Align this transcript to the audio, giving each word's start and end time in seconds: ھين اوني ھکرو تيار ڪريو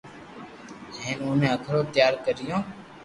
ھين 0.97 1.17
اوني 1.23 1.47
ھکرو 1.53 1.81
تيار 1.93 2.13
ڪريو 2.25 2.57